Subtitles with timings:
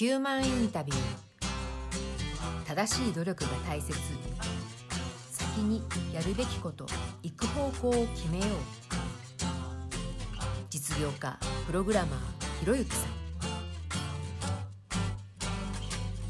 [0.00, 0.98] 9万インタビュー。
[2.66, 3.92] 正しい努力が大切。
[5.30, 6.86] 先にやるべきこと
[7.22, 8.48] 行く方向を決めよう。
[10.70, 13.10] 実業家プログラマーひろゆきさん。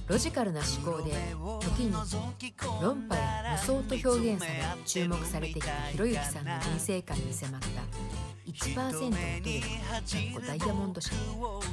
[0.08, 1.12] ロジカルな思考で
[1.60, 1.92] 時に
[2.82, 8.29] 論破や無双と表現され注目されてきたひろゆきさんの人生観に迫った。
[8.50, 11.12] 1%の努力ダイヤモンド社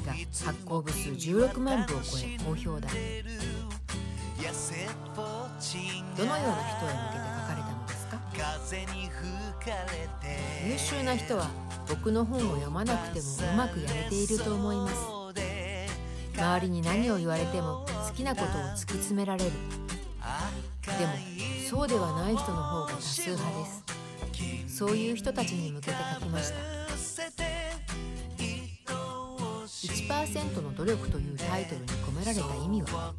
[0.05, 2.87] が発行部数16万部を超え好評だ。
[6.15, 8.21] どのような人へ向けて書かれたのですか？
[10.65, 11.49] 優秀な人は
[11.89, 14.95] 僕の本を読まなくてもうまくやれていると思います。
[16.37, 19.51] 周りに何を言われても好きなことを突き詰められる。
[19.51, 21.13] でも
[21.67, 23.96] そうではない人の方が多数派です。
[24.77, 26.55] そういう人たちに向けて書きました。
[29.65, 33.11] 1%の努力というタイトルに込められた意味は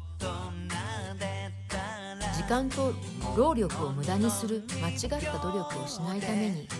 [2.33, 2.93] 時間と
[3.35, 6.77] 労力を無駄にする間違った努力をしないためにです。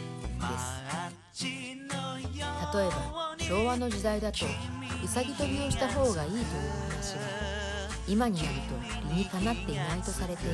[1.34, 4.46] 例えば昭和の時代だと
[5.04, 6.44] うさぎ跳びをした方がいいという
[6.90, 7.20] 話は
[8.08, 10.54] 今になると理にかなっていないとされている。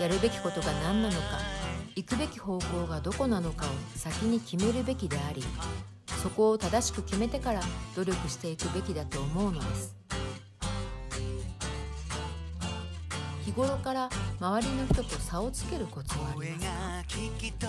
[0.00, 1.59] やるべきことが何なのか
[2.00, 5.44] 行くべき方向がどこなのかを先に決めるべきであり
[6.22, 7.60] そこを正しく決めてから
[7.94, 9.94] 努力していくべきだと思うのです。
[13.44, 14.08] 日頃から
[14.40, 16.60] 周りの人と差をつけるコツはありま
[17.06, 17.10] す
[17.66, 17.68] か？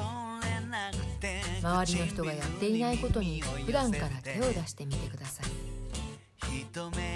[1.62, 5.48] 周りの人がやっていないことに普段から手を出してみてください。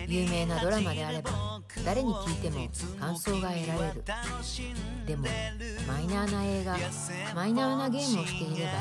[0.07, 1.54] 有名なドラマであれば
[1.85, 2.67] 誰に聞いても
[2.99, 4.03] 感想が得られる。
[5.05, 5.27] でも
[5.87, 6.77] マイナーな映画
[7.35, 8.71] マイナーなゲームをしていれば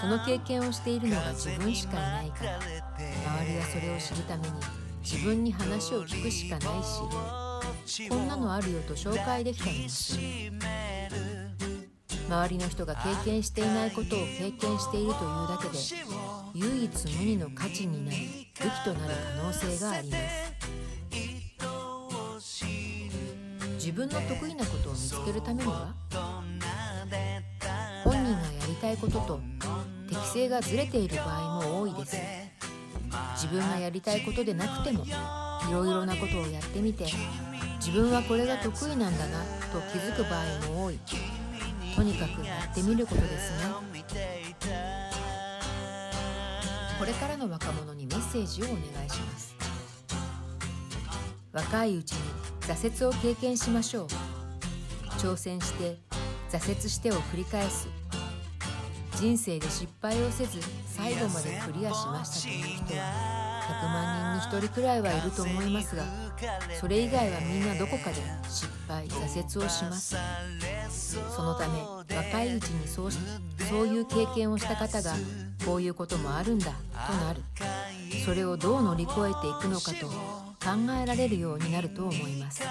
[0.00, 4.54] その経験をしているのが自分しかいないから周りはそれを知るために
[5.02, 6.82] 自分に話を聞くしかない
[7.86, 10.20] しこんなのあるよと紹介できたりもする。
[12.28, 15.78] 周りの人が経験していないことを経験しているというだけで
[16.54, 20.79] 唯一無二の価値になり武器となる可能性があります。
[23.80, 25.94] 自分の得意なことを見つけるためには
[28.04, 29.40] 本人がやりたいことと
[30.06, 32.16] 適性がずれている場合も多いです。
[33.36, 35.08] 自分がやりたいことでなくてもい
[35.72, 37.06] ろいろなことをやってみて
[37.78, 39.42] 自分はこれが得意なんだな
[39.72, 40.98] と気づく場合も多い。
[41.96, 43.72] とにかくやってみることですね。
[46.98, 49.59] これからの若者にメッセージをお願いします。
[51.52, 52.18] 若いうちに
[52.60, 54.06] 挫折を経験しましょう。
[55.18, 55.98] 挑戦して
[56.50, 57.88] 挫折してを繰り返す。
[59.16, 66.04] 人生で失敗をせず最後までクリアしましたという人は100万人に1人くらいはいると思いますが
[66.80, 68.16] それ以外はみんなどこかで
[68.48, 70.16] 失敗挫折をします。
[71.34, 71.82] そのため
[72.16, 75.12] 若いうちにそうそういう経験をした方が
[75.66, 76.72] こういうこともあるんだ
[77.06, 77.42] となる。
[78.24, 80.70] それをどう乗り越えていくのかと考
[81.02, 82.62] えられるようになると思います。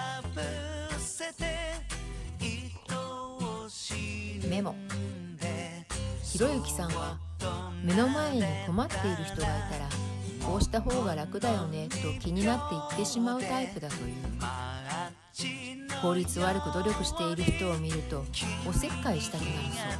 [4.47, 4.75] メモ。
[6.23, 7.17] ひろゆきさんは
[7.83, 9.89] 目の前に困っている人がいたら
[10.45, 14.13] こうした方が楽だよねと気になって言ってしまうタイプだという。
[16.01, 18.23] 効率悪く努力している人を見ると
[18.67, 19.53] おせっかいしたくなる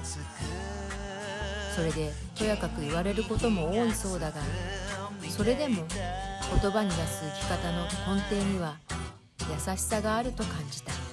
[0.03, 0.23] そう。
[1.75, 4.41] それでとやかく言われることも多いそうだが
[5.30, 5.84] それでも
[6.62, 7.84] 言葉に出す生き方の
[8.16, 8.78] 根底には
[9.50, 11.08] 優しさがあると感じた。